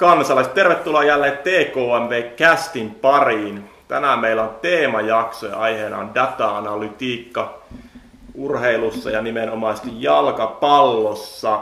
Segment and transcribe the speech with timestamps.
[0.00, 3.70] Kansalaiset, tervetuloa jälleen TKMV-kästin pariin.
[3.88, 7.62] Tänään meillä on teemajakso ja aiheena on data-analytiikka
[8.34, 11.60] urheilussa ja nimenomaisesti jalkapallossa.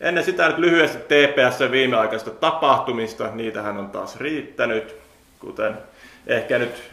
[0.00, 4.96] Ennen sitä nyt lyhyesti TPS viimeaikaisista tapahtumista, niitähän on taas riittänyt,
[5.38, 5.78] kuten
[6.26, 6.90] ehkä nyt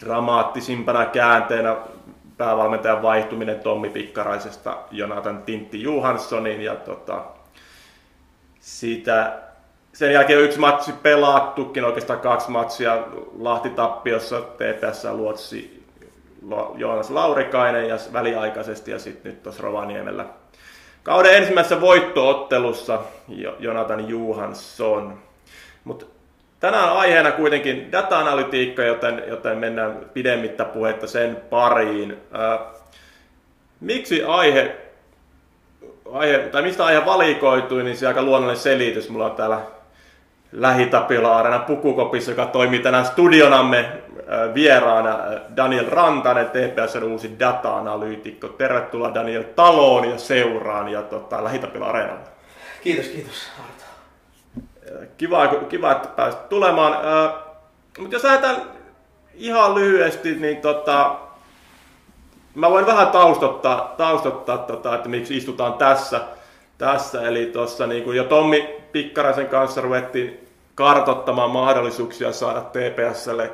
[0.00, 1.76] dramaattisimpana käänteenä
[2.36, 7.22] päävalmentajan vaihtuminen Tommi Pikkaraisesta Jonathan Tintti Johanssoniin ja tota,
[8.60, 9.38] siitä,
[9.92, 13.06] sen jälkeen on yksi matsi pelattukin, oikeastaan kaksi matsia
[13.38, 15.84] Lahti tappiossa TPS luotsi
[16.76, 20.26] Joonas Laurikainen ja väliaikaisesti ja sitten nyt tuossa Rovaniemellä
[21.02, 23.00] kauden ensimmäisessä voittoottelussa
[23.58, 25.18] Jonathan Johansson.
[25.84, 26.06] Mutta
[26.60, 32.16] tänään aiheena kuitenkin data-analytiikka, joten, joten mennään pidemmittä puhetta sen pariin.
[32.32, 32.58] Ää,
[33.80, 34.76] miksi aihe
[36.12, 39.10] aihe, tai mistä aihe valikoitui, niin se aika luonnollinen selitys.
[39.10, 39.60] Mulla on täällä
[40.52, 48.48] Lähitapiola Areena pukukopissa, joka toimii tänään studionamme äh, vieraana äh, Daniel Rantanen, TPSn uusi data-analyytikko.
[48.48, 52.22] Tervetuloa Daniel taloon ja seuraan ja tota, Lähitapiola Areenalle.
[52.82, 53.84] Kiitos, kiitos Arto.
[55.02, 56.96] Äh, kiva, kiva että pääsit tulemaan.
[57.98, 58.56] Mutta jos lähdetään
[59.34, 61.16] ihan lyhyesti, niin tota,
[62.54, 66.20] mä voin vähän taustottaa, taustottaa tota, että miksi istutaan tässä.
[66.78, 67.28] tässä.
[67.28, 73.50] Eli tuossa niin kuin jo Tommi Pikkaraisen kanssa ruvettiin kartottamaan mahdollisuuksia saada TPSlle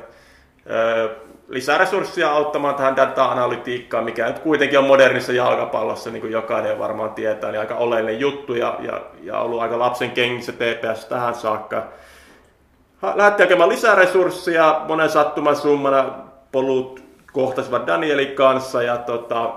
[0.69, 1.09] ö,
[1.47, 7.51] lisäresursseja auttamaan tähän data-analytiikkaan, mikä nyt kuitenkin on modernissa jalkapallossa, niin kuin jokainen varmaan tietää,
[7.51, 11.83] niin aika oleellinen juttu ja, ja, ja ollut aika lapsen kengissä TPS tähän saakka.
[13.15, 16.05] Lähti hakemaan lisäresursseja, monen sattuman summana
[16.51, 17.06] polut
[17.37, 19.53] kohtasivat Danielin kanssa ja tota,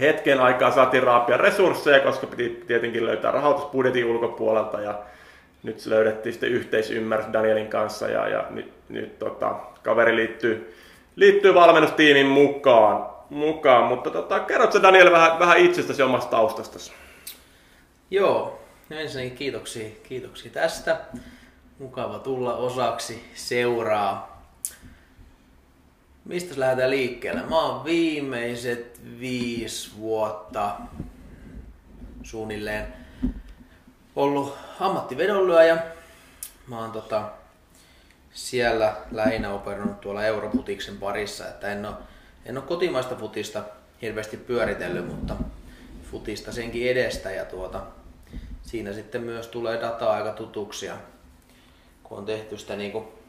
[0.00, 4.98] hetken aikaa saatiin raapia resursseja, koska piti tietenkin löytää rahoitusbudjetin ulkopuolelta ja
[5.62, 10.76] nyt löydettiin sitten yhteisymmärrys Danielin kanssa ja, ja nyt, nyt tota, kaveri liittyy,
[11.16, 13.06] liittyy valmennustiimin mukaan.
[13.30, 13.84] mukaan.
[13.84, 16.92] Mutta tota, kerrotko Daniel vähän, vähän itsestäsi omasta taustastasi?
[18.10, 18.60] Joo,
[18.90, 20.96] ensinnäkin kiitoksia, kiitoksia tästä.
[21.78, 24.29] Mukava tulla osaksi seuraa.
[26.30, 27.42] Mistä lähdetään liikkeelle?
[27.42, 30.76] Mä oon viimeiset viisi vuotta
[32.22, 32.86] suunnilleen
[34.16, 35.78] ollut ammattivedonlyöjä.
[36.66, 37.30] Mä oon tota,
[38.32, 41.94] siellä lähinnä operoinut tuolla Europutiksen parissa, että en oo,
[42.46, 43.64] en oo kotimaista futista
[44.02, 45.36] hirveästi pyöritellyt, mutta
[46.10, 47.82] futista senkin edestä ja tuota,
[48.62, 50.96] siinä sitten myös tulee dataa aika tutuksia,
[52.02, 53.19] kun on tehty sitä niinku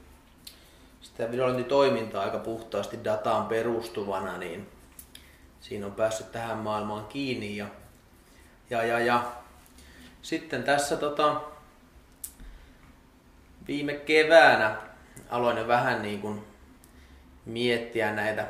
[1.02, 4.70] sitä videointitoimintaa aika puhtaasti dataan perustuvana, niin
[5.62, 7.58] siinä on päässyt tähän maailmaan kiinni.
[7.58, 7.68] Ja,
[8.70, 9.32] ja, ja, ja.
[10.22, 11.42] Sitten tässä tota,
[13.68, 14.76] viime keväänä
[15.30, 16.44] aloin jo vähän niin kuin
[17.46, 18.48] miettiä näitä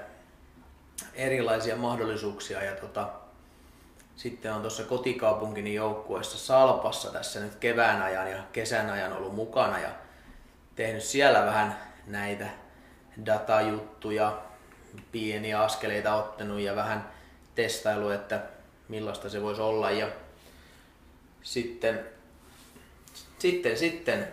[1.14, 3.10] erilaisia mahdollisuuksia ja tota,
[4.16, 9.80] sitten on tuossa kotikaupunkini joukkueessa Salpassa tässä nyt kevään ajan ja kesän ajan ollut mukana
[9.80, 9.90] ja
[10.76, 12.50] tehnyt siellä vähän näitä
[13.26, 14.42] datajuttuja,
[15.12, 17.12] pieniä askeleita ottanut ja vähän
[17.56, 18.42] testailu, että
[18.88, 19.92] millaista se voisi olla.
[19.92, 20.08] Ja
[21.42, 22.06] sitten,
[23.40, 24.28] sitten, sitten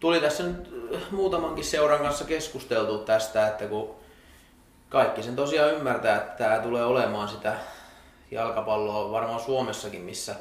[0.00, 0.70] tuli tässä nyt
[1.10, 3.96] muutamankin seuran kanssa keskusteltu tästä, että kun
[4.88, 7.54] kaikki sen tosiaan ymmärtää, että tämä tulee olemaan sitä
[8.30, 10.34] jalkapalloa varmaan Suomessakin, missä,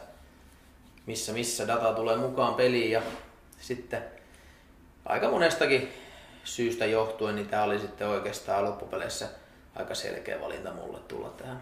[1.05, 3.01] missä, missä data tulee mukaan peliin ja
[3.59, 4.03] sitten
[5.05, 5.93] aika monestakin
[6.45, 9.27] syystä johtuen, niin tämä oli sitten oikeastaan loppupeleissä
[9.75, 11.61] aika selkeä valinta mulle tulla tähän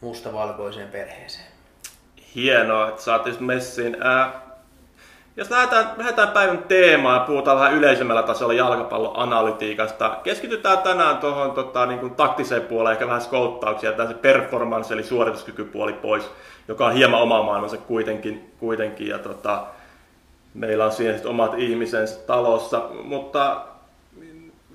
[0.00, 1.46] mustavalkoiseen perheeseen.
[2.34, 3.96] Hienoa, että saatiin messiin.
[4.00, 4.46] Ää,
[5.36, 11.86] jos lähdetään, lähdetään päivän teemaan ja puhutaan vähän yleisemmällä tasolla jalkapalloanalytiikasta, keskitytään tänään tuohon tota,
[11.86, 16.30] niin kuin taktiseen puoleen, ehkä vähän skouttauksia, tämä se performance eli suorituskykypuoli pois,
[16.68, 19.64] joka on hieman oma maailmansa kuitenkin, kuitenkin ja tota,
[20.54, 23.66] meillä on siihen omat ihmisensä talossa, mutta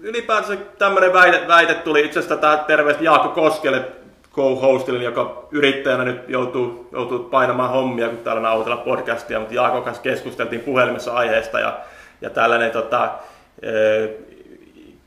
[0.02, 3.86] ylipäätänsä tämmöinen väite, väite tuli itse asiassa tämä terveistä Jaakko Koskelle
[4.34, 10.04] co-hostille, joka yrittäjänä nyt joutuu, joutuu painamaan hommia, kun täällä nautella podcastia, mutta Jaakko kanssa
[10.04, 11.80] keskusteltiin puhelimessa aiheesta ja,
[12.22, 13.12] ja tällainen tota,
[13.62, 13.72] e,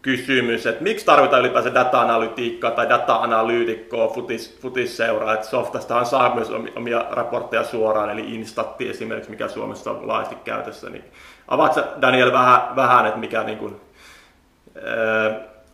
[0.02, 7.04] kysymys, että miksi tarvitaan ylipäänsä data-analytiikkaa tai data-analyytikkoa futis, futisseuraa, että Softastahan saa myös omia
[7.10, 11.04] raportteja suoraan, eli Instatti esimerkiksi, mikä Suomessa on laajasti käytössä, niin
[11.48, 13.80] avaatko Daniel vähän, vähän että mikä niin kuin,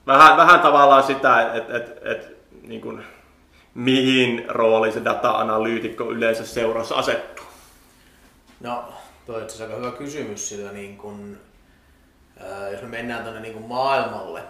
[0.06, 3.05] vähän, vähän tavallaan sitä, että et, et, niin
[3.75, 7.44] mihin rooliin se data-analyytikko yleensä seurassa asettuu.
[8.61, 8.85] No,
[9.26, 11.38] tuo on aika hyvä kysymys, sillä niin kun,
[12.41, 14.43] ää, jos me mennään tuonne niin maailmalle,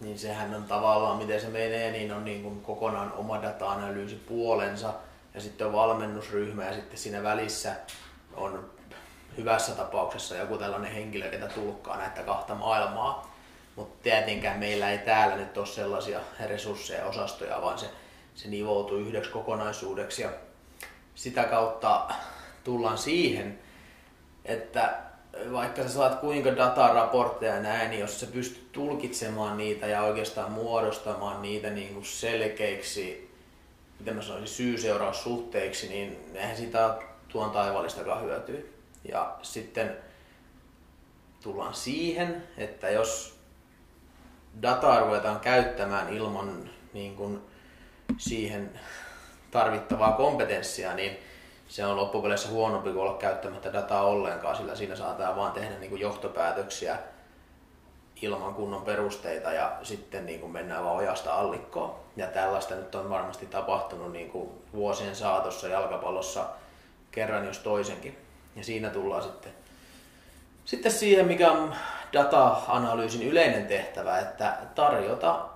[0.00, 4.92] niin sehän on tavallaan, miten se menee, niin on niin kuin kokonaan oma data-analyysi puolensa
[5.34, 7.72] ja sitten on valmennusryhmä ja sitten siinä välissä
[8.36, 8.64] on
[9.36, 13.33] hyvässä tapauksessa joku tällainen henkilö, ketä tulkkaa näitä kahta maailmaa.
[13.76, 17.86] Mutta tietenkään meillä ei täällä nyt ole sellaisia resursseja ja osastoja, vaan se,
[18.34, 20.22] se nivoutuu yhdeksi kokonaisuudeksi.
[20.22, 20.30] Ja
[21.14, 22.06] sitä kautta
[22.64, 23.58] tullaan siihen,
[24.44, 24.98] että
[25.52, 30.52] vaikka sä saat kuinka dataraportteja ja näin, niin jos sä pystyt tulkitsemaan niitä ja oikeastaan
[30.52, 33.30] muodostamaan niitä niin kuin selkeiksi,
[33.98, 36.98] miten mä sanoisin, syy-seuraussuhteiksi, niin eihän sitä
[37.28, 38.60] tuon taivallistakaan hyötyä.
[39.08, 39.96] Ja sitten
[41.42, 43.33] tullaan siihen, että jos
[44.62, 47.40] dataa ruvetaan käyttämään ilman niin kuin
[48.18, 48.80] siihen
[49.50, 51.18] tarvittavaa kompetenssia, niin
[51.68, 55.90] se on loppupeleissä huonompi kuin olla käyttämättä dataa ollenkaan, sillä siinä saattaa vaan tehdä niin
[55.90, 56.98] kuin johtopäätöksiä
[58.22, 61.94] ilman kunnon perusteita ja sitten niin kuin mennään vaan ojasta allikkoon.
[62.16, 66.46] Ja tällaista nyt on varmasti tapahtunut niin kuin vuosien saatossa jalkapallossa
[67.10, 68.18] kerran jos toisenkin.
[68.56, 69.52] Ja siinä tullaan sitten,
[70.64, 71.74] sitten siihen, mikä on
[72.12, 75.46] data-analyysin yleinen tehtävä, että tarjota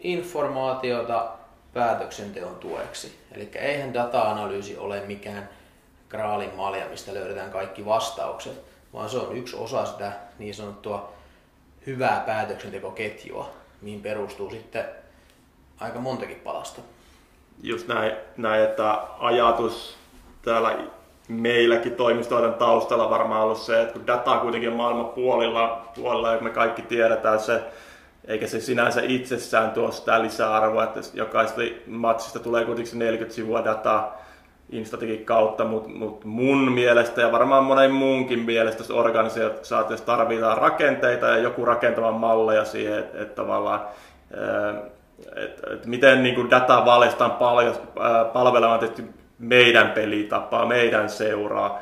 [0.00, 1.28] informaatiota
[1.72, 3.18] päätöksenteon tueksi.
[3.32, 5.48] Eli eihän data-analyysi ole mikään
[6.08, 8.60] graalin malja, mistä löydetään kaikki vastaukset,
[8.92, 11.12] vaan se on yksi osa sitä niin sanottua
[11.86, 14.84] hyvää päätöksentekoketjua, mihin perustuu sitten
[15.80, 16.80] aika montakin palasta.
[17.62, 19.96] Just näin, näin että ajatus
[20.42, 20.78] täällä
[21.30, 26.50] meilläkin toimistoiden taustalla varmaan ollut se, että kun dataa kuitenkin maailman puolilla, puolilla ja me
[26.50, 27.62] kaikki tiedetään se,
[28.24, 34.20] eikä se sinänsä itsessään tuo sitä lisäarvoa, että jokaisesta matsista tulee kuitenkin 40 sivua dataa
[34.70, 41.38] Instatikin kautta, mutta mut mun mielestä ja varmaan monen muunkin mielestä organisaatiossa tarvitaan rakenteita ja
[41.38, 43.80] joku rakentavan malleja siihen, että et tavallaan
[45.36, 47.74] et, et miten niin kuin data valistaan paljon,
[48.32, 51.78] palvelemaan tietysti meidän pelitapaa, meidän seuraa.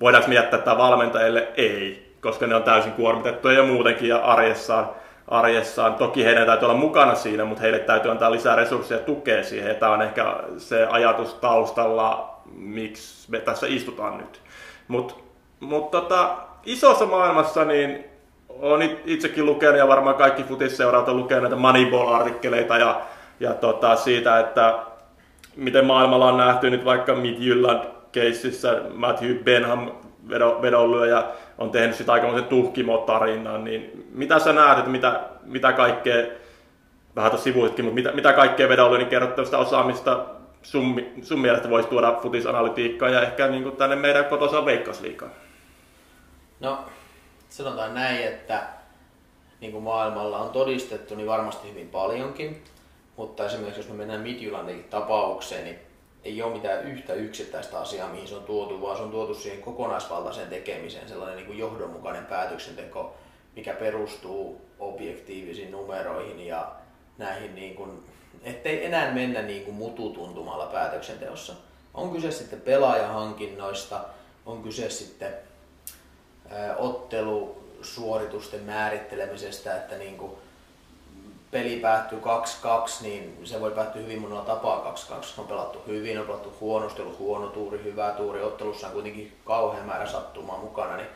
[0.00, 1.48] Voidaanko me jättää tämä valmentajille?
[1.56, 4.90] Ei, koska ne on täysin kuormitettuja ja muutenkin ja arjessaan
[5.28, 5.94] arjessaan.
[5.94, 9.68] Toki heidän täytyy olla mukana siinä, mutta heille täytyy antaa lisää resursseja ja tukea siihen.
[9.68, 14.40] Ja tämä on ehkä se ajatus taustalla, miksi me tässä istutaan nyt.
[14.88, 15.14] Mutta
[15.60, 18.04] mut tota, isossa maailmassa niin
[18.48, 23.00] olen itsekin lukenut ja varmaan kaikki futisseuraat on lukenut näitä Moneyball-artikkeleita ja,
[23.40, 24.74] ja tota, siitä, että
[25.56, 29.90] miten maailmalla on nähty nyt vaikka Mid Jylland keississä Matthew Benham
[30.62, 31.24] vedonlyöjä
[31.58, 36.26] on tehnyt sitä aikamoisen tuhkimotarinan, niin mitä sä näet, että mitä, mitä kaikkea,
[37.16, 40.24] vähän tuossa sivuitkin, mutta mitä, mitä kaikkea vedonlyönnin kerrottavasta osaamista
[40.62, 45.30] sun, sun mielestä voisi tuoda futisanalytiikkaan ja ehkä niin kuin tänne meidän kotosaan veikkausliikaan?
[46.60, 46.78] No,
[47.48, 48.62] sanotaan näin, että
[49.60, 52.62] niin kuin maailmalla on todistettu, niin varmasti hyvin paljonkin.
[53.16, 55.78] Mutta esimerkiksi jos me mennään Midjylandin tapaukseen, niin
[56.24, 59.62] ei ole mitään yhtä yksittäistä asiaa, mihin se on tuotu, vaan se on tuotu siihen
[59.62, 63.14] kokonaisvaltaiseen tekemiseen, sellainen niin kuin johdonmukainen päätöksenteko,
[63.56, 66.72] mikä perustuu objektiivisiin numeroihin ja
[67.18, 68.04] näihin, niin kuin,
[68.44, 71.52] ettei enää mennä niin kuin mututuntumalla päätöksenteossa.
[71.94, 74.04] On kyse sitten pelaajahankinnoista,
[74.46, 75.34] on kyse sitten
[76.76, 80.32] ottelusuoritusten määrittelemisestä, että niin kuin
[81.50, 85.24] peli päättyy 2-2, niin se voi päättyä hyvin monella tapaa 2-2.
[85.38, 88.42] On pelattu hyvin, on pelattu huonosti, ollut huono tuuri, hyvä tuuri.
[88.42, 90.96] Ottelussa on kuitenkin kauhean määrä sattumaa mukana.
[90.96, 91.08] Niin,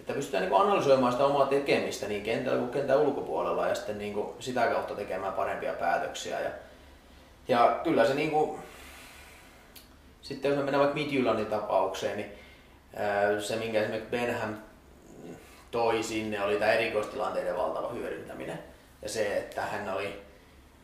[0.00, 4.26] että pystytään niin analysoimaan sitä omaa tekemistä niin kentällä kuin kentän ulkopuolella ja sitten niin
[4.40, 6.40] sitä kautta tekemään parempia päätöksiä.
[6.40, 6.50] Ja,
[7.48, 8.60] ja kyllä se niin kuin,
[10.22, 12.32] sitten jos me mennään vaikka Midjylandin tapaukseen, niin
[13.40, 14.54] se minkä esimerkiksi Benham
[15.70, 18.73] toi sinne oli tämä erikoistilanteiden valtava hyödyntäminen
[19.04, 20.22] ja se, että hän oli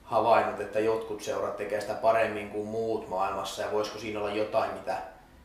[0.02, 4.74] havainnut, että jotkut seurat tekee sitä paremmin kuin muut maailmassa ja voisiko siinä olla jotain,
[4.74, 4.96] mitä,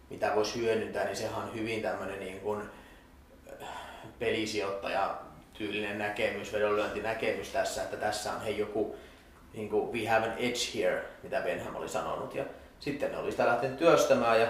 [0.09, 2.61] mitä voisi hyödyntää, niin sehän on hyvin tämmöinen niin kuin
[3.61, 3.67] äh,
[4.19, 5.15] pelisijoittaja
[5.53, 8.95] tyylinen näkemys, vedonlyöntinäkemys tässä, että tässä on hei joku
[9.53, 12.35] niin kuin, we have an edge here, mitä Benham oli sanonut.
[12.35, 12.45] Ja
[12.79, 14.47] sitten ne oli sitä lähtenyt työstämään ja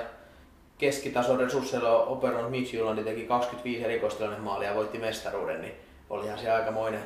[0.78, 5.74] keskitason resursseilla operoinut niin teki 25 erikoistilannemaalia ja voitti mestaruuden, niin
[6.10, 7.06] olihan se aikamoinen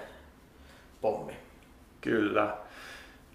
[1.02, 1.34] pommi.
[2.02, 2.48] Kyllä.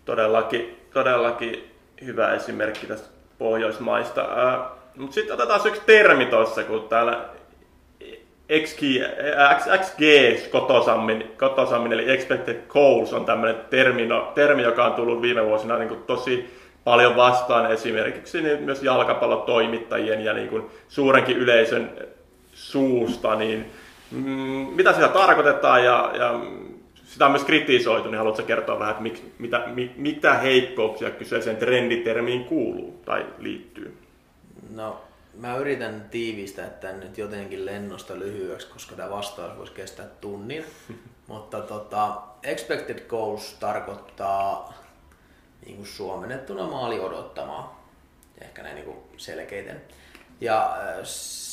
[0.04, 1.71] Todellakin, todellakin
[2.04, 4.21] hyvä esimerkki tästä Pohjoismaista.
[4.21, 4.61] Äh,
[4.97, 7.25] Mutta sitten otetaan yksi termi tuossa, kun täällä
[8.62, 10.00] XG,
[10.50, 15.88] kotosammin, kotosammin, eli expected goals on tämmöinen termi, termi, joka on tullut viime vuosina niin
[15.88, 21.90] kuin tosi paljon vastaan esimerkiksi niin myös jalkapallotoimittajien ja niin kuin suurenkin yleisön
[22.52, 23.71] suusta, niin
[24.11, 26.40] mm, mitä sitä tarkoitetaan ja, ja
[27.14, 31.56] sitä on myös kritisoitu, niin haluatko kertoa vähän, että mik, mitä, mi, mitä heikkouksia kyseiseen
[31.56, 33.99] trenditermiin kuuluu tai liittyy?
[34.71, 35.00] No,
[35.35, 40.64] mä yritän tiivistää tämän nyt jotenkin lennosta lyhyeksi, koska tämä vastaus voisi kestää tunnin.
[41.26, 44.75] Mutta tota, expected goals tarkoittaa
[45.66, 47.88] niin kuin suomennettuna maali odottamaa.
[48.40, 49.83] Ehkä näin niin kuin selkeiten.
[50.41, 50.97] Ja äh,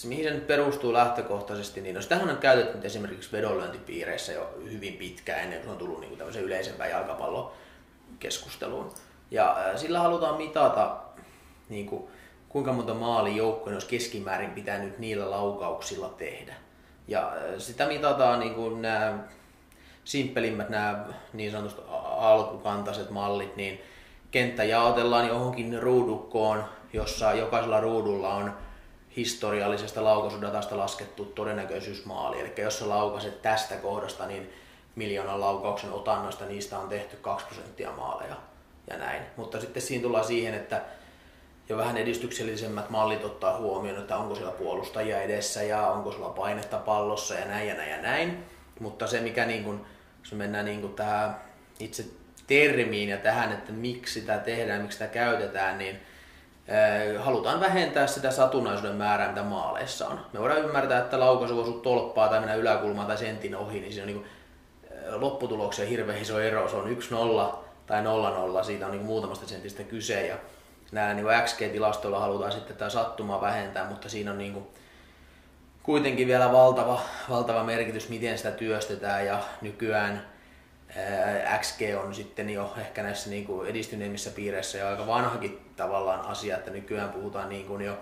[0.05, 5.39] mihin se nyt perustuu lähtökohtaisesti, niin no sitähän on käytetty esimerkiksi vedonlyöntipiireissä jo hyvin pitkään
[5.39, 8.91] ennen kuin se on tullut niin tämmöisen yleisempään jalkapallokeskusteluun.
[9.31, 10.95] Ja äh, sillä halutaan mitata
[11.69, 12.03] niin kuin,
[12.49, 16.53] kuinka monta maali joukkojen olisi keskimäärin pitänyt niillä laukauksilla tehdä.
[17.07, 19.17] Ja äh, sitä mitataan niin kuin nämä
[20.03, 21.81] simppelimmät nämä niin sanotusti
[22.17, 23.81] alkukantaiset mallit, niin
[24.31, 28.53] kenttä jaotellaan johonkin ruudukkoon, jossa jokaisella ruudulla on
[29.17, 32.39] historiallisesta laukaisudatasta laskettu todennäköisyysmaali.
[32.39, 34.53] Eli jos sä laukaset tästä kohdasta, niin
[34.95, 38.35] miljoonan laukauksen otannasta niistä on tehty 2 prosenttia maaleja
[38.89, 39.21] ja näin.
[39.37, 40.81] Mutta sitten siinä tullaan siihen, että
[41.69, 46.77] jo vähän edistyksellisemmät mallit ottaa huomioon, että onko siellä puolustajia edessä ja onko siellä painetta
[46.77, 48.45] pallossa ja näin ja näin ja näin.
[48.79, 49.85] Mutta se mikä niin kun,
[50.19, 51.35] jos me mennään niin kun tähän
[51.79, 52.05] itse
[52.47, 55.99] termiin ja tähän, että miksi sitä tehdään, miksi sitä käytetään, niin
[57.19, 60.19] halutaan vähentää sitä satunnaisuuden määrää, mitä maaleissa on.
[60.33, 64.03] Me voidaan ymmärtää, että laukaisu osuu tolppaa tai mennä yläkulmaan tai sentin ohi, niin siinä
[64.03, 64.25] on niin
[65.11, 66.69] lopputuloksen hirveän iso ero.
[66.69, 66.97] Se on
[67.51, 67.55] 1-0
[67.87, 68.03] tai
[68.61, 70.27] 0-0, siitä on niin muutamasta sentistä kyse.
[70.27, 70.35] Ja
[70.91, 74.67] näillä niin XG-tilastoilla halutaan sitten tämä sattuma vähentää, mutta siinä on niin kuin
[75.83, 80.30] kuitenkin vielä valtava, valtava merkitys, miten sitä työstetään ja nykyään
[81.61, 86.57] XG on sitten jo ehkä näissä niin kuin edistyneimmissä piireissä jo aika vanhakin tavallaan asia,
[86.57, 87.97] että nykyään puhutaan niin kuin jo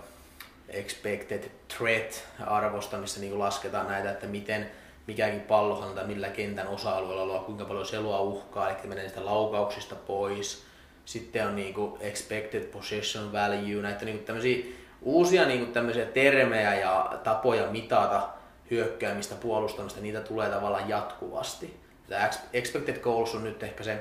[0.68, 4.70] expected threat arvosta, missä niin kuin lasketaan näitä, että miten
[5.06, 9.94] mikäkin pallohan tai millä kentän osa-alueella luo, kuinka paljon selua uhkaa, eli menee niistä laukauksista
[9.94, 10.64] pois.
[11.04, 14.64] Sitten on niin kuin expected possession value, näitä niin kuin tämmöisiä
[15.02, 18.28] uusia niin kuin tämmöisiä termejä ja tapoja mitata
[18.70, 23.98] hyökkäämistä, puolustamista, niitä tulee tavallaan jatkuvasti tämä expected goals on nyt ehkä se,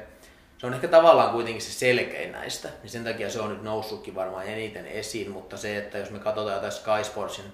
[0.57, 4.15] se on ehkä tavallaan kuitenkin se selkein näistä, niin sen takia se on nyt noussutkin
[4.15, 7.53] varmaan eniten esiin, mutta se, että jos me katsotaan jotain Sky Sportsin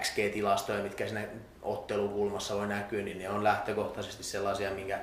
[0.00, 1.24] XG-tilastoja, mitkä siinä
[1.62, 4.98] ottelukulmassa voi näkyä, niin ne on lähtökohtaisesti sellaisia, minkä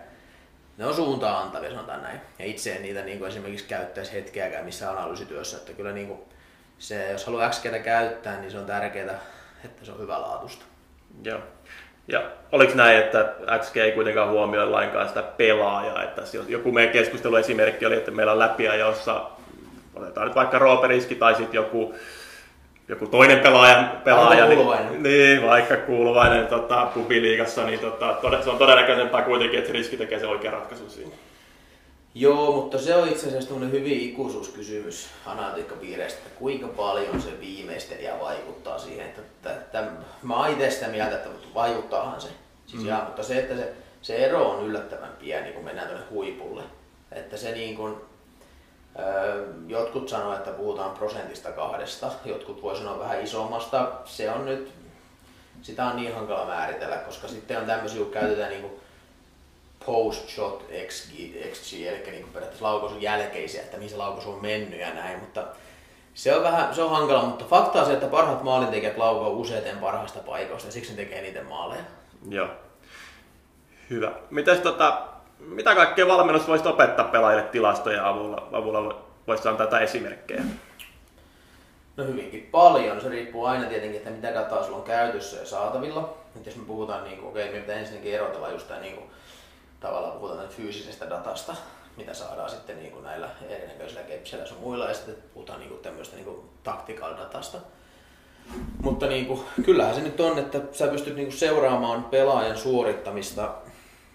[0.77, 2.21] ne on suuntaan antavia, sanotaan näin.
[2.39, 6.19] Ja itse en niitä niin kuin esimerkiksi käyttäisi hetkeäkään missä analyysityössä, että kyllä niin kuin
[6.79, 9.19] se, jos haluaa XGtä käyttää, niin se on tärkeää,
[9.65, 10.65] että se on hyvälaatuista.
[11.23, 11.39] Joo.
[12.07, 17.85] Ja oliko näin, että XG ei kuitenkaan huomioi lainkaan sitä pelaajaa, että joku meidän keskusteluesimerkki
[17.85, 18.39] oli, että meillä on
[18.79, 19.21] jossa
[19.95, 21.95] otetaan nyt vaikka Rooperiski tai sitten joku,
[22.87, 29.21] joku toinen pelaaja, pelaaja niin, niin, vaikka kuuluvainen tota, pubiliigassa, niin tota, se on todennäköisempää
[29.21, 31.15] kuitenkin, että se riski tekee se oikea ratkaisu siinä.
[32.15, 38.79] Joo, mutta se on itse asiassa hyvin ikuisuuskysymys analytiikkapiireistä, että kuinka paljon se viimeistelijä vaikuttaa
[38.79, 39.05] siihen.
[39.05, 39.91] Että, että, että
[40.23, 42.27] mä oon itse sitä mieltä, että vaikuttaahan se.
[42.65, 42.89] Siis mm.
[42.89, 46.63] ja, mutta se, että se, se ero on yllättävän pieni, kun mennään tuonne huipulle.
[47.11, 47.95] Että se niin kuin,
[49.67, 53.91] jotkut sanoo, että puhutaan prosentista kahdesta, jotkut voi sanoa vähän isommasta.
[54.05, 54.71] Se on nyt,
[55.61, 58.73] sitä on niin hankala määritellä, koska sitten on tämmöisiä, kun käytetään niin kuin
[59.85, 61.11] post-shot XG,
[61.51, 65.19] XG eli niin kuin periaatteessa laukaisun jälkeisiä, että mihin se laukaisu on mennyt ja näin,
[65.19, 65.43] mutta
[66.13, 69.77] se on vähän, se on hankala, mutta fakta on se, että parhaat maalintekijät laukoo useiten
[69.77, 71.83] parhaista paikoista ja siksi ne tekee niiden maaleja.
[72.29, 72.47] Joo.
[73.89, 74.11] Hyvä.
[74.29, 75.01] Mites tota,
[75.39, 78.47] mitä kaikkea valmennus voisi opettaa pelaajille tilastojen avulla?
[78.51, 80.43] avulla voisi antaa tätä esimerkkejä?
[81.97, 83.01] No hyvinkin paljon.
[83.01, 86.17] Se riippuu aina tietenkin, että mitä dataa sulla on käytössä ja saatavilla.
[86.35, 88.95] Nyt jos me puhutaan, niin kuin, okei, okay, me pitää ensinnäkin erotella just tämä niin
[88.95, 89.09] kuin,
[89.81, 91.55] tavallaan puhutaan fyysisestä datasta,
[91.97, 95.81] mitä saadaan sitten niin kuin näillä erinäköisillä kepsillä ja muilla, ja sitten puhutaan niin kuin
[95.81, 96.39] tämmöistä niin kuin
[97.17, 97.57] datasta.
[98.81, 103.55] Mutta niin kuin, kyllähän se nyt on, että sä pystyt niin kuin seuraamaan pelaajan suorittamista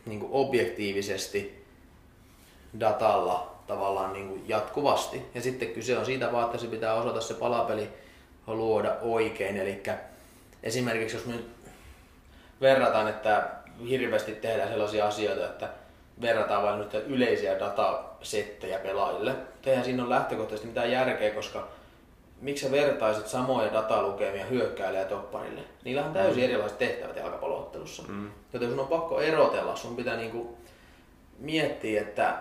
[0.07, 1.67] niin kuin objektiivisesti
[2.81, 5.23] datalla tavallaan niin kuin jatkuvasti.
[5.35, 7.89] Ja sitten kyse on siitä vaan, että se pitää osata se palapeli
[8.47, 9.57] luoda oikein.
[9.57, 9.83] Eli
[10.63, 11.51] esimerkiksi jos me nyt
[12.61, 13.49] verrataan, että
[13.89, 15.69] hirveästi tehdään sellaisia asioita, että
[16.21, 19.35] verrataan vain nyt yleisiä datasettejä pelaajille.
[19.63, 21.69] Tehän siinä on lähtökohtaisesti mitään järkeä, koska
[22.41, 25.61] miksi sä vertaisit samoja datalukemia hyökkääjille ja topparille?
[25.85, 26.45] Niillä on täysin mm.
[26.45, 28.03] erilaiset tehtävät jalkapalloottelussa.
[28.09, 28.31] Mm.
[28.53, 30.57] Joten sun on pakko erotella, sun pitää niinku
[31.39, 32.39] miettiä, että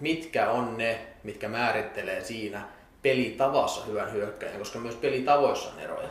[0.00, 2.62] mitkä on ne, mitkä määrittelee siinä
[3.02, 6.08] pelitavassa hyvän hyökkäjän, koska myös pelitavoissa on eroja.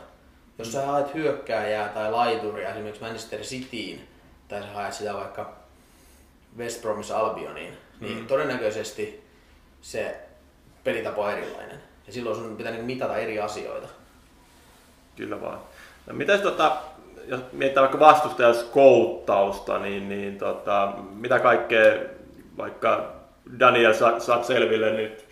[0.58, 4.08] Jos sä haet hyökkääjää tai laituria esimerkiksi Manchester Cityin,
[4.48, 5.54] tai sä haet sitä vaikka
[6.58, 8.28] West Bromwich Albioniin, niin mm.
[8.28, 9.24] todennäköisesti
[9.82, 10.16] se
[10.84, 11.80] pelitapa on erilainen.
[12.08, 13.88] Ja silloin sun pitää niin mitata eri asioita.
[15.16, 15.60] Kyllä vaan.
[16.06, 16.78] No mitäs tota,
[17.28, 21.94] jos mietitään vaikka vastustajan skouttausta, niin, niin tota, mitä kaikkea
[22.58, 23.14] vaikka
[23.60, 25.26] Daniel saat, saat selville nyt,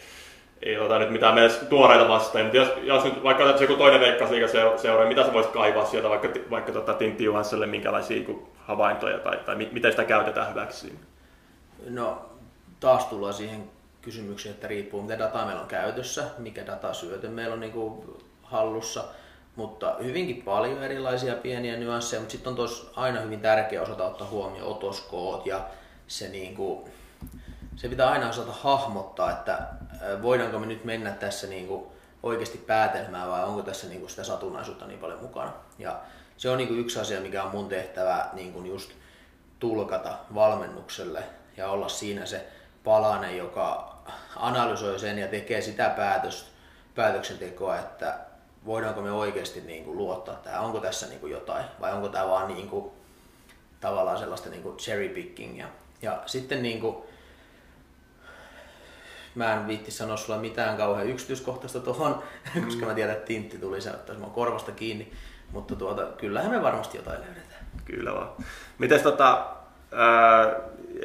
[0.66, 4.00] ei ota nyt mitään meidän tuoreita vastaan, mutta jos, jos nyt vaikka otetaan joku toinen
[4.00, 8.24] veikkausliiga seura, mitä sä voisit kaivaa sieltä vaikka, vaikka tota Tintti Johansselle, minkälaisia
[8.58, 11.00] havaintoja tai, tai miten sitä käytetään hyväksi?
[11.90, 12.26] No
[12.80, 13.64] taas tullaan siihen
[14.02, 18.04] kysymykseen, että riippuu mitä dataa meillä on käytössä, mikä datasyöte meillä on niin kuin
[18.44, 19.04] hallussa,
[19.56, 24.28] mutta hyvinkin paljon erilaisia pieniä nyansseja, mutta sitten on tos aina hyvin tärkeä osata ottaa
[24.28, 25.60] huomioon otoskoot ja
[26.08, 26.92] se, niin kuin,
[27.76, 29.60] se pitää aina osata hahmottaa, että
[30.22, 31.86] voidaanko me nyt mennä tässä niin kuin
[32.24, 35.54] oikeasti päätelmään vai onko tässä niin kuin sitä satunnaisuutta niin paljon mukana.
[35.80, 36.00] Ja
[36.38, 38.92] se on niin kuin yksi asia, mikä on mun tehtävä niin kuin just
[39.60, 41.24] tulkata valmennukselle
[41.58, 42.48] ja olla siinä se
[42.84, 43.98] palanen, joka
[44.36, 46.50] analysoi sen ja tekee sitä päätöstä,
[46.96, 48.20] päätöksentekoa, että
[48.66, 52.28] voidaanko me oikeasti niin kuin luottaa tähän, onko tässä niin kuin jotain vai onko tämä
[52.28, 52.92] vaan niin kuin,
[53.82, 55.68] tavallaan sellaista niin kuin cherry pickingia.
[56.02, 56.96] Ja sitten niin kuin,
[59.36, 62.24] mä en viitti sanoa sulla mitään kauhean yksityiskohtaista tuohon,
[62.56, 62.64] mm.
[62.66, 65.12] koska mä tiedän, että Tintti tuli se ottaa mun korvasta kiinni.
[65.52, 67.66] Mutta tuota, kyllähän me varmasti jotain löydetään.
[67.86, 68.30] Kyllä vaan.
[68.78, 69.46] Mites tota,
[69.92, 70.56] ää,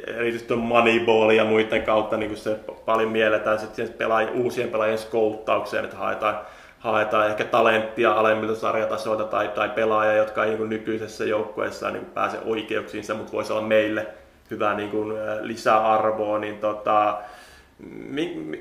[0.07, 5.85] erityisesti on Moneyball ja muiden kautta niin se paljon mielletään sitten pelaaja, uusien pelaajien skouttaukseen,
[5.85, 6.39] että haetaan,
[6.79, 12.37] haetaan ehkä talenttia alemmilta sarjatasoilta tai, tai pelaajia, jotka ei niin nykyisessä joukkueessa niin pääse
[12.45, 14.07] oikeuksiinsa, mutta voisi olla meille
[14.51, 17.17] hyvää niin kuin, lisäarvoa, niin tota,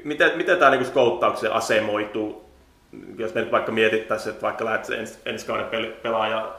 [0.05, 2.51] miten, miten tämä niin skouttaukseen asemoituu,
[3.19, 6.55] jos me nyt vaikka mietittäisiin, että vaikka lähdet ens, ensi kauden pelaaja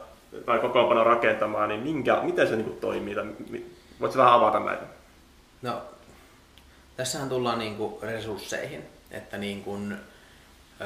[0.45, 3.15] tai kokoonpano rakentamaan, niin minkä, miten se niin kuin toimii?
[3.99, 4.83] Voitko vähän avata näitä?
[5.61, 5.81] No,
[6.97, 10.85] tässähän tullaan niin kuin resursseihin, että niin kuin, ö,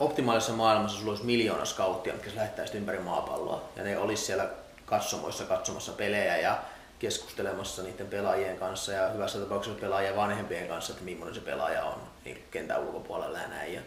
[0.00, 4.48] optimaalisessa maailmassa sulla olisi miljoona skauttia, jotka lähettäisi ympäri maapalloa, ja ne olisi siellä
[4.86, 6.58] katsomoissa katsomassa pelejä ja
[7.00, 12.00] keskustelemassa niiden pelaajien kanssa ja hyvässä tapauksessa pelaajien vanhempien kanssa, että millainen se pelaaja on
[12.24, 13.74] niin kentän ulkopuolella ja näin.
[13.74, 13.80] Ja,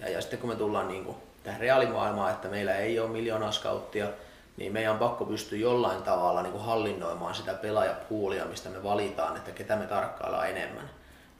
[0.00, 3.52] ja, ja sitten kun me tullaan niin kuin tähän reaalimaailmaan, että meillä ei ole miljoonaa
[3.52, 4.08] skauttia,
[4.56, 9.36] niin meidän on pakko pystyä jollain tavalla niin kuin hallinnoimaan sitä pelaajapuulia, mistä me valitaan,
[9.36, 10.90] että ketä me tarkkaillaan enemmän.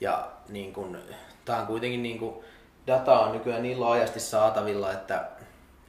[0.00, 0.98] Ja niin kuin,
[1.44, 2.44] tämä on kuitenkin niin kuin,
[2.86, 5.28] data on nykyään niin laajasti saatavilla, että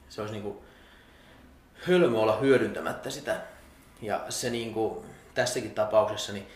[0.09, 0.57] se olisi niin kuin,
[1.87, 3.35] hölmö olla hyödyntämättä sitä.
[4.01, 5.05] Ja se niin kuin,
[5.35, 6.47] tässäkin tapauksessa, niin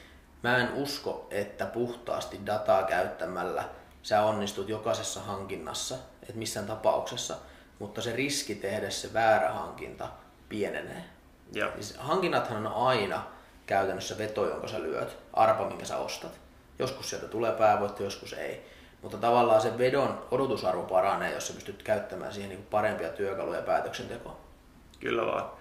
[0.44, 3.63] mä en usko, että puhtaasti dataa käyttämällä
[4.04, 7.36] sä onnistut jokaisessa hankinnassa, että missään tapauksessa,
[7.80, 10.08] mutta se riski tehdä se väärä hankinta
[10.50, 11.04] pienenee.
[11.54, 11.72] Ja.
[11.76, 13.24] Siis hankinnathan on aina
[13.65, 16.39] käytännössä veto, jonka sä lyöt, arpa, minkä sä ostat.
[16.80, 18.65] Joskus sieltä tulee päävoitto, joskus ei.
[19.02, 24.38] Mutta tavallaan se vedon odotusarvo paranee, jos sä pystyt käyttämään siihen niin parempia työkaluja päätöksentekoon.
[25.00, 25.52] Kyllä vaan.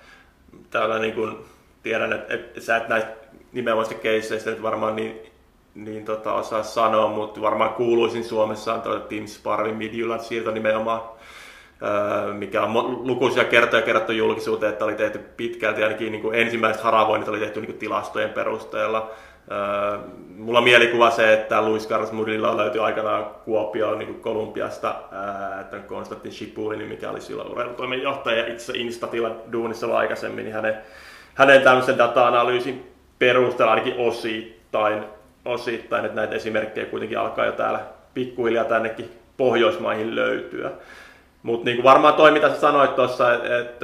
[0.71, 1.47] Täällä niin kuin
[1.83, 3.11] tiedän, että, että sä et näistä
[3.53, 5.21] nimenomaisista keisseistä varmaan niin,
[5.75, 11.01] niin tota, osaa sanoa, mutta varmaan kuuluisin Suomessa on tuo Team Sparvin Midjulan siirto nimenomaan
[11.83, 16.83] Öö, mikä on lukuisia kertoja kerrottu julkisuuteen, että oli tehty pitkälti, ainakin niin kuin ensimmäiset
[16.83, 19.11] haravoinnit oli tehty niin kuin tilastojen perusteella.
[19.51, 19.99] Öö,
[20.37, 24.95] mulla on mielikuva se, että Luis Carlos Murilla löytyi aikanaan Kuopioon niin Kolumbiasta,
[25.73, 30.79] öö, Konstantin Shipulin, mikä oli silloin urheilutoimenjohtaja itse Instatilla duunissa aikaisemmin, niin hänen,
[31.39, 35.05] hänen tämmöisen data-analyysin perusteella ainakin osittain,
[35.45, 37.81] osittain, että näitä esimerkkejä kuitenkin alkaa jo täällä
[38.15, 40.71] pikkuhiljaa tännekin Pohjoismaihin löytyä.
[41.43, 43.81] Mutta niin varmaan toi, mitä sä sanoit tuossa, että et,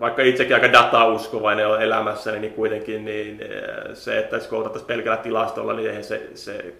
[0.00, 3.40] vaikka itsekin aika datauskovainen on elämässä, niin kuitenkin niin
[3.94, 6.74] se, että jos koutattaisiin pelkällä tilastolla, niin eihän se, se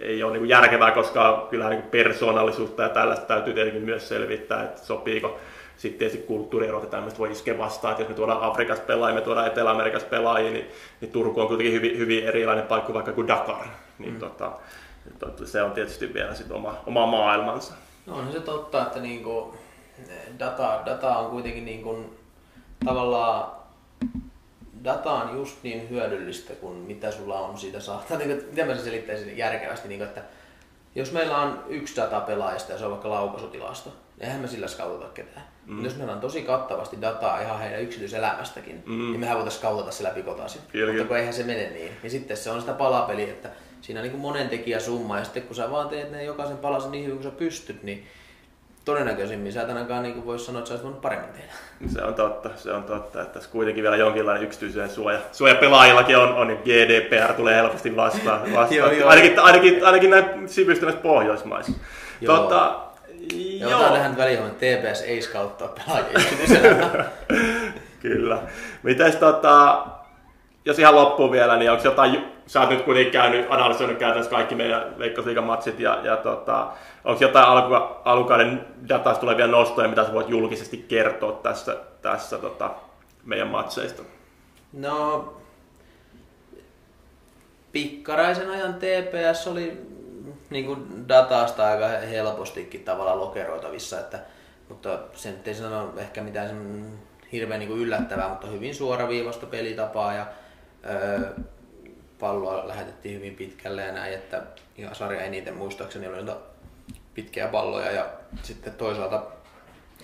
[0.00, 4.80] ei ole niin järkevää, koska kyllä niin persoonallisuutta ja tällaista täytyy tietenkin myös selvittää, että
[4.80, 5.38] sopiiko
[5.76, 9.20] sitten tietysti kulttuurierot ja tämmöistä voi iskeä vastaan, että jos me tuodaan Afrikasta pelaajia, me
[9.20, 13.66] tuodaan Etelä-Amerikasta pelaajia, niin, niin Turku on kuitenkin hyvin, hyvin erilainen paikka vaikka kuin Dakar.
[13.98, 14.20] Niin mm.
[14.20, 14.52] tota,
[15.18, 17.74] tota, se on tietysti vielä sit oma, oma maailmansa.
[18.06, 19.54] No on se totta, että niinku
[20.38, 22.04] data, data on kuitenkin niinku,
[22.84, 23.62] tavallaan
[24.84, 28.18] data on just niin hyödyllistä kuin mitä sulla on siitä saattaa.
[28.18, 30.22] Niin, miten mä sen selittäisin järkevästi, niin, että
[30.94, 34.68] jos meillä on yksi data pelaajista ja se on vaikka laukaisutilasto, niin eihän me sillä
[34.68, 35.46] skautata ketään.
[35.66, 35.84] Mm.
[35.84, 38.98] Jos meillä on tosi kattavasti dataa ihan heidän yksityiselämästäkin, mm.
[38.98, 40.60] niin mehän voitaisiin skautata se läpi kotaisin.
[40.86, 41.92] Mutta kun eihän se mene niin.
[42.02, 45.42] Niin sitten se on sitä palapeliä, että siinä on niin monen tekijä summa ja sitten
[45.42, 48.06] kun sä vaan teet ne jokaisen palasen niin hyvin kuin sä pystyt, niin
[48.84, 51.52] todennäköisimmin sä et ainakaan niin voisi sanoa, että sä olisit voinut paremmin tehdä.
[51.88, 55.18] Se on totta, se on totta, että tässä kuitenkin vielä jonkinlainen yksityisyyden suoja.
[55.32, 58.40] Suoja pelaajillakin on, on niin GDPR tulee helposti vastaan.
[58.52, 58.74] vastaan.
[58.74, 59.08] Joo, joo.
[59.08, 61.72] ainakin, ainakin, ainakin näin sivistyneissä Pohjoismaissa.
[63.32, 63.70] Joo.
[63.70, 66.18] Ja otan tähän väliin, että TPS ei skauttaa pelaajia.
[68.02, 68.38] Kyllä.
[68.82, 69.86] Mites tota,
[70.64, 74.54] jos ihan loppuun vielä, niin onko jotain, sä oot nyt kuitenkin käynyt, analysoinut käytännössä kaikki
[74.54, 76.68] meidän Veikkausliigan matsit ja, ja tota,
[77.04, 82.70] onko jotain alku, alukauden datasta tulevia nostoja, mitä sä voit julkisesti kertoa tässä, tässä tota,
[83.24, 84.02] meidän matseista?
[84.72, 85.34] No,
[87.72, 89.92] pikkaraisen ajan TPS oli
[90.50, 94.20] niin kuin datasta aika helpostikin tavallaan lokeroitavissa, että,
[94.68, 96.86] mutta sen nyt ei sano ehkä mitään
[97.32, 100.26] hirveän niin kuin yllättävää, mutta hyvin suoraviivasta pelitapaa ja
[100.90, 101.30] öö,
[102.18, 104.42] palloa lähetettiin hyvin pitkälle ja näin, että
[104.76, 106.36] ihan sarja eniten muistaakseni oli noita
[107.14, 108.06] pitkiä palloja ja
[108.42, 109.22] sitten toisaalta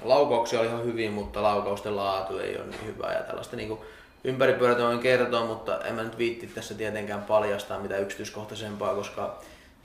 [0.02, 3.80] laukauksia oli ihan hyvin, mutta laukausten laatu ei ole niin hyvä ja tällaista niin kuin
[4.24, 9.38] ympäripyörätä voin kertoa, mutta en mä nyt viitti tässä tietenkään paljastaa mitä yksityiskohtaisempaa, koska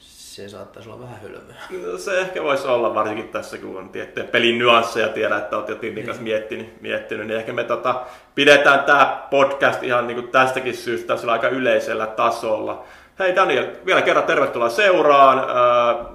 [0.04, 1.56] se saattaisi olla vähän hölmöä.
[1.92, 5.70] No, se ehkä voisi olla, varsinkin tässä, kun on tiettyjä pelin nyansseja, tiedä, että olet
[5.70, 8.02] jo Tintin kanssa miettinyt, miettinyt, niin ehkä me tota,
[8.36, 12.84] pidetään tämä podcast ihan niin kuin tästäkin syystä tässä aika yleisellä tasolla.
[13.20, 15.40] Hei Daniel, vielä kerran tervetuloa seuraan.
[15.40, 16.06] Äh,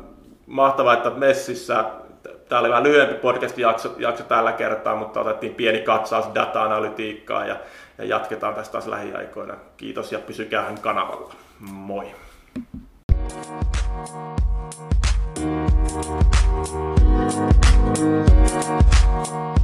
[0.46, 1.84] mahtavaa, että messissä.
[2.48, 7.56] Tämä oli vähän lyhyempi podcast-jakso jakso tällä kertaa, mutta otettiin pieni katsaus data-analytiikkaa ja,
[7.98, 9.54] ja jatketaan tästä taas lähiaikoina.
[9.76, 11.34] Kiitos ja pysykää kanavalla.
[11.60, 12.06] Moi!
[19.18, 19.57] We'll